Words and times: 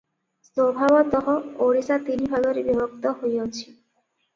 ସ୍ୱଭାବତଃ 0.47 1.29
ଓଡ଼ିଶା 1.67 2.01
ତିନି 2.11 2.33
ଭାଗରେ 2.35 2.67
ବିଭକ୍ତ 2.73 3.17
ହୋଇଅଛି। 3.23 3.65